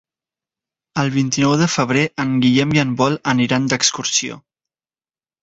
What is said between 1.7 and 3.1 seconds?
febrer en Guillem i en